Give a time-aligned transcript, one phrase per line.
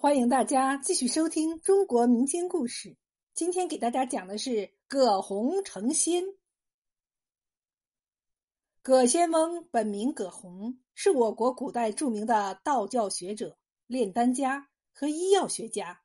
[0.00, 2.96] 欢迎大家继续收听中国民间故事。
[3.34, 6.22] 今天给大家讲的是葛洪成仙。
[8.80, 13.58] 葛仙翁本名葛洪，是我国古代著名的道教学者、
[13.88, 16.00] 炼丹家和医药学家。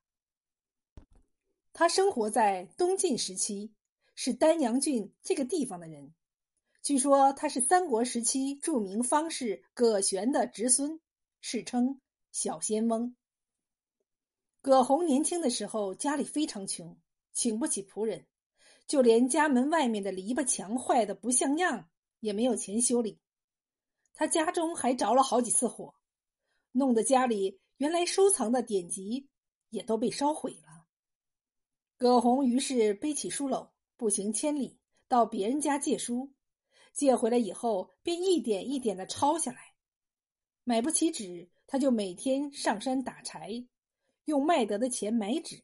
[1.71, 3.69] 他生活在东晋时期，
[4.15, 6.11] 是丹阳郡这个地方的人。
[6.81, 10.99] 据说他是三国时期著名方士葛玄的侄孙，
[11.41, 12.01] 世称
[12.31, 13.15] 小仙翁。
[14.63, 16.97] 葛洪年轻的时候，家里非常穷，
[17.33, 18.25] 请不起仆人，
[18.87, 21.89] 就连家门外面的篱笆墙坏的不像样，
[22.21, 23.19] 也没有钱修理。
[24.13, 25.93] 他家中还着了好几次火，
[26.71, 29.27] 弄得家里原来收藏的典籍
[29.69, 30.85] 也都被烧毁了。
[31.97, 33.67] 葛洪于是背起书篓，
[33.97, 36.31] 步行千里到别人家借书，
[36.93, 39.73] 借回来以后便一点一点的抄下来。
[40.63, 43.65] 买不起纸，他就每天上山打柴。
[44.25, 45.63] 用卖得的钱买纸，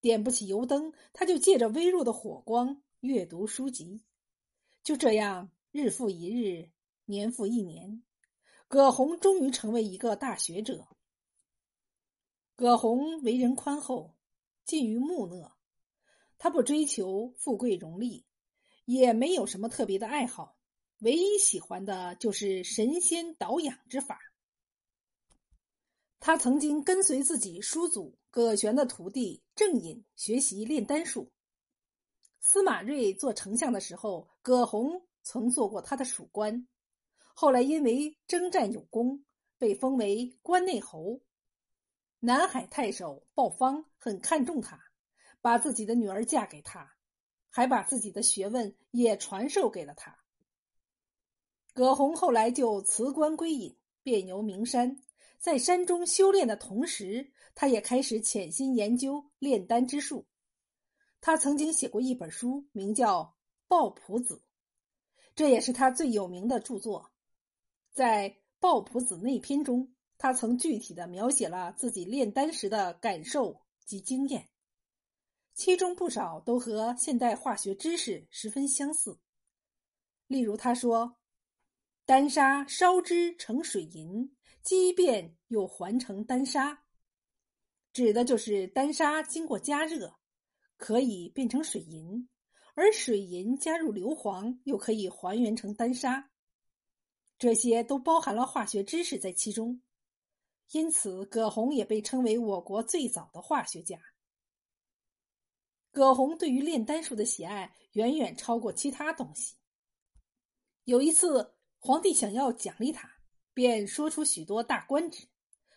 [0.00, 4.00] 点不起油灯，他就借着微弱的火光阅读书籍。
[4.82, 6.70] 就这样，日复一日，
[7.04, 8.02] 年复一年，
[8.68, 10.86] 葛洪终于成为一个大学者。
[12.54, 14.16] 葛洪为人宽厚，
[14.64, 15.56] 近于木讷，
[16.38, 18.24] 他不追求富贵荣利，
[18.84, 20.56] 也没有什么特别的爱好，
[21.00, 24.18] 唯一喜欢的就是神仙导养之法。
[26.20, 31.30] 他曾经跟随自己叔祖葛玄的徒弟郑隐学习炼丹术。
[32.40, 36.66] 司马睿做丞相的时候，葛洪曾做过他的属官。
[37.34, 39.24] 后来因为征战有功，
[39.58, 41.20] 被封为关内侯。
[42.20, 44.80] 南海太守鲍方很看重他，
[45.40, 46.96] 把自己的女儿嫁给他，
[47.48, 50.18] 还把自己的学问也传授给了他。
[51.74, 55.00] 葛洪后来就辞官归隐，遍游名山。
[55.38, 60.26] 在山中修炼的同时，他也开始潜心研究炼丹之术。
[61.20, 63.22] 他曾经写过一本书，名叫
[63.68, 64.34] 《抱朴子》，
[65.34, 67.12] 这也是他最有名的著作。
[67.92, 74.48] 在《抱朴子》内篇中，他曾具体的描写了自己炼丹时的感受及经验，
[75.54, 79.20] 其中不少都和现代化学知识十分相似。
[80.26, 81.16] 例如，他说
[82.04, 84.34] ：“丹砂烧之成水银。”
[84.68, 86.84] 畸变又还成丹砂，
[87.90, 90.14] 指的就是丹砂经过加热，
[90.76, 92.28] 可以变成水银，
[92.74, 96.30] 而水银加入硫磺又可以还原成丹砂。
[97.38, 99.80] 这些都包含了化学知识在其中，
[100.72, 103.98] 因此葛洪也被称为我国最早的化学家。
[105.90, 109.56] 葛洪对于炼丹术的喜爱远远超过其他东西。
[110.84, 113.17] 有一次，皇帝想要奖励他。
[113.58, 115.26] 便说出许多大官职，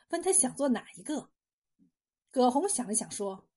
[0.10, 1.32] 问他想做哪一个。
[2.30, 3.50] 葛洪想了想，说：“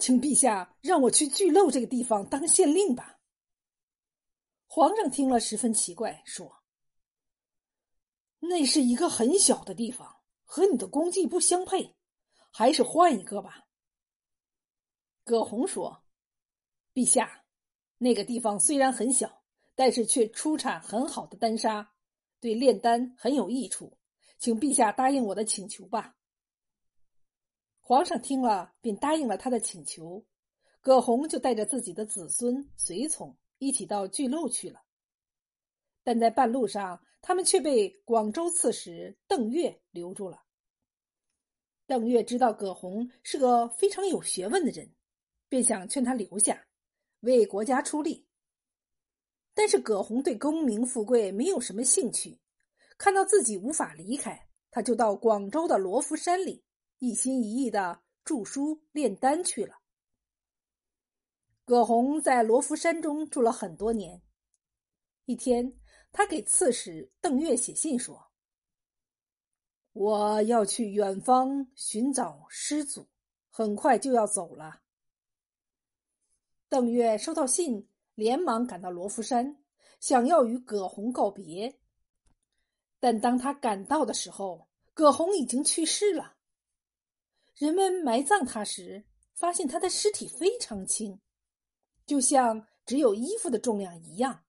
[0.00, 3.20] 请陛下让我去巨鹿这个地方当县令吧。”
[4.66, 6.62] 皇上听了十分奇怪，说
[8.40, 11.94] ：“那是一个很小的地方，和你的功绩不相配，
[12.50, 13.66] 还是换一个吧。”
[15.22, 16.02] 葛洪说
[16.96, 17.44] ：“陛下，
[17.98, 19.42] 那个地方虽然很小，
[19.74, 21.92] 但是却出产很好的丹砂。”
[22.46, 23.98] 对炼丹很有益处，
[24.38, 26.16] 请陛下答应我的请求吧。
[27.80, 30.24] 皇上听了，便答应了他的请求。
[30.80, 34.80] 葛洪就带着自己的子孙随从一起到巨鹿去了。
[36.04, 40.44] 但在半路上，他们却被广州刺史邓岳留住了。
[41.84, 44.88] 邓岳知道葛洪是个非常有学问的人，
[45.48, 46.64] 便想劝他留下，
[47.22, 48.25] 为国家出力。
[49.58, 52.38] 但是葛洪对功名富贵没有什么兴趣，
[52.98, 56.62] 看到自己无法离开，他就到广州的罗浮山里
[56.98, 59.78] 一心一意的著书炼丹去了。
[61.64, 64.20] 葛洪在罗浮山中住了很多年。
[65.24, 65.80] 一天，
[66.12, 68.30] 他给刺史邓岳写信说
[69.94, 73.08] ：“我要去远方寻找师祖，
[73.48, 74.82] 很快就要走了。”
[76.68, 77.88] 邓岳收到信。
[78.16, 79.62] 连忙赶到罗浮山，
[80.00, 81.78] 想要与葛洪告别。
[82.98, 86.36] 但当他赶到的时候，葛洪已经去世了。
[87.54, 89.04] 人们埋葬他时，
[89.34, 91.20] 发现他的尸体非常轻，
[92.06, 94.44] 就像只有衣服的重量一样。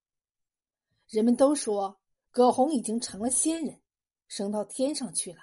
[1.10, 2.00] 人们都说
[2.32, 3.82] 葛洪已经成了仙人，
[4.28, 5.40] 升到天上去了。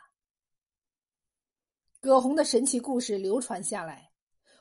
[2.00, 4.12] 葛洪的神奇故事流传下来，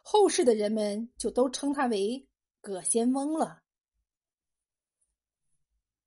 [0.02, 2.28] 后世的人们就都称他为。
[2.64, 3.63] 葛仙翁了。